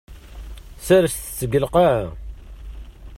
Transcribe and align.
Serset-t 0.85 1.39
deg 1.51 1.59
lqaɛa. 1.63 2.05